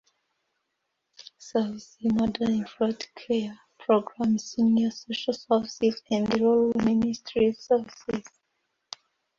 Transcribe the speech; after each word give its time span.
Services, 1.37 1.95
mother-infant 2.01 3.07
care 3.13 3.55
program, 3.77 4.35
senior 4.39 4.89
social 4.89 5.31
services, 5.31 6.01
and 6.09 6.39
rural 6.41 6.71
ministries 6.83 7.59
services. 7.59 8.25